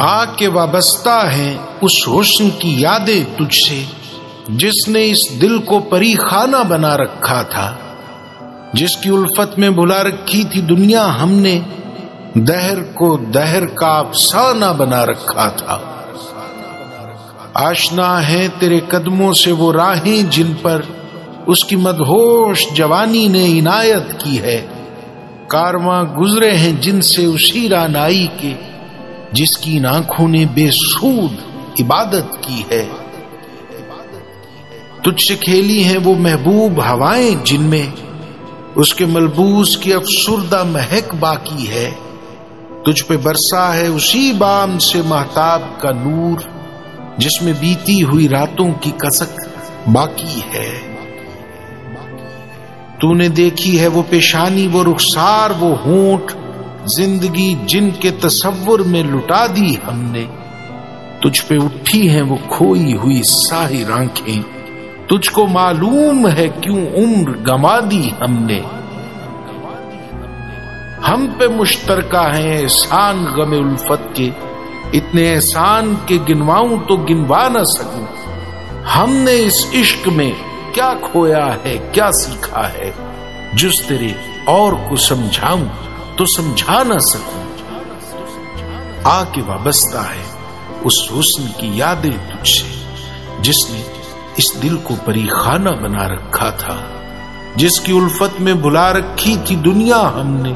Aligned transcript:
आके 0.00 0.46
वाबस्ता 0.46 1.28
है 1.28 1.56
उस 1.82 2.04
हुस्न 2.08 2.48
की 2.50 2.84
यादें 2.84 3.36
तुझसे, 3.36 3.86
जिसने 4.50 5.04
इस 5.04 5.38
दिल 5.40 5.58
को 5.58 5.80
परी 5.80 6.14
खाना 6.14 6.62
बना 6.62 6.94
रखा 6.94 7.42
था, 7.42 7.78
जिसकी 8.74 9.10
उल्फत 9.10 9.54
में 9.58 9.74
भुला 9.74 10.00
रखी 10.00 10.44
थी 10.44 10.62
दुनिया 10.62 11.02
हमने, 11.02 11.54
दहर 12.38 12.80
को 12.80 13.16
दहर 13.16 13.64
का 13.64 13.98
अफसाना 13.98 14.72
बना 14.72 15.04
रखा 15.04 15.48
था। 15.50 15.88
आशना 17.56 18.18
है 18.18 18.48
तेरे 18.48 18.82
कदमों 18.92 19.32
से 19.32 19.52
वो 19.52 19.72
राहें 19.72 20.30
जिन 20.30 20.54
पर 20.54 20.88
उसकी 21.48 21.76
मदहोश 21.76 22.72
जवानी 22.72 23.28
ने 23.28 23.46
इनायत 23.46 24.18
की 24.24 24.36
है, 24.36 24.58
कारवां 25.50 26.04
गुजरे 26.06 26.50
हैं 26.50 26.80
जिनसे 26.80 27.26
उसी 27.26 27.68
रानाई 27.68 28.30
के 28.40 28.72
जिसकी 29.34 29.76
इन 29.76 29.86
आँखों 29.86 30.28
ने 30.28 30.46
बेसूद 30.46 31.38
इबादत 31.80 32.30
की 32.34 32.66
है। 32.72 33.02
तुझसे 35.04 35.36
खेली 35.36 35.82
हैं 35.82 35.98
वो 35.98 36.14
महबूब 36.14 36.80
हवाएँ 36.80 37.34
जिनमें 37.34 37.92
उसके 38.76 39.06
मलबूस 39.06 39.76
की 39.76 39.92
अफसुरदा 39.92 40.64
महक 40.64 41.14
बाकी 41.14 41.64
है। 41.64 41.90
तुझ 42.86 43.00
पे 43.00 43.16
बरसा 43.16 43.72
है 43.72 43.90
उसी 43.90 44.32
बाम 44.32 44.78
से 44.78 45.02
महताब 45.02 45.78
का 45.82 45.90
नूर, 45.90 46.44
जिसमें 47.18 47.54
बीती 47.54 47.98
हुई 48.00 48.26
रातों 48.26 48.72
की 48.72 48.90
कसक 48.90 49.36
बाकी 49.88 50.40
है। 50.40 50.92
तूने 53.00 53.28
देखी 53.28 53.76
है 53.76 53.88
वो 53.88 54.02
पेशानी, 54.02 54.66
वो 54.66 54.82
रुखसार, 54.82 55.52
वो 55.52 55.74
होठ 55.74 56.32
ज़िंदगी 56.86 57.54
जिनके 57.64 58.10
तस्वुर 58.10 58.82
में 58.82 59.02
लुटा 59.04 59.46
दी 59.46 59.74
हमने, 59.74 60.22
तुझ 61.22 61.38
पे 61.40 61.56
उठी 61.56 62.06
हैं 62.08 62.22
वो 62.22 62.36
खोई 62.52 62.92
हुई 62.92 63.20
साही 63.22 63.84
आँखें 63.84 64.42
तुझको 65.08 65.46
मालूम 65.46 66.26
है 66.28 66.48
क्यों 66.48 66.86
उम्र 67.02 67.32
गमा 67.42 67.80
दी 67.80 68.08
हमने। 68.22 68.58
हम 71.06 71.26
पे 71.38 71.48
मुश्तरका 71.48 72.22
है 72.22 72.60
एहसान 72.60 73.24
गमे 73.24 73.58
उल्फत 73.58 74.12
के। 74.16 74.26
इतने 74.98 75.22
एहसान 75.22 75.94
के 76.08 76.18
गिनवाऊं 76.18 76.78
तो 76.78 76.96
गिनवा 76.96 77.48
ना 77.48 77.62
सकूँ। 77.64 78.06
हमने 78.84 79.32
इस 79.32 79.70
इश्क 79.74 80.08
में 80.08 80.32
क्या 80.74 80.92
खोया 80.94 81.44
है, 81.66 81.76
क्या 81.78 82.10
सीखा 82.10 82.66
है, 82.66 82.92
जिस 83.54 83.88
तेरे 83.88 84.14
और 84.48 84.74
को 84.88 84.96
समझाऊं। 84.96 85.66
तो 86.22 86.26
समझा 86.26 86.82
ना 86.82 86.98
सकूँ। 86.98 87.42
आके 89.06 89.40
वाबस्ता 89.40 90.02
है 90.02 90.24
उस 90.84 91.08
हुस्न 91.12 91.44
की 91.46 91.80
यादें 91.80 92.12
तुझसे, 92.12 92.86
जिसने 93.40 93.84
इस 94.38 94.56
दिल 94.56 94.76
को 94.76 94.94
परी 94.94 95.26
खाना 95.26 95.70
बना 95.70 96.06
रखा 96.06 96.50
था, 96.50 96.90
जिसकी 97.56 97.92
उल्फत 97.92 98.36
में 98.40 98.62
बुला 98.62 98.90
रखी 98.90 99.36
थी 99.36 99.56
दुनिया 99.56 99.96
हमने, 99.96 100.52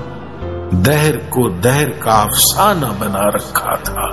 दहर 0.76 1.16
को 1.16 1.50
दहर 1.60 1.84
का 1.84 2.22
अफसाना 2.22 2.86
बना 2.86 3.28
रखा 3.28 3.76
था। 3.76 4.10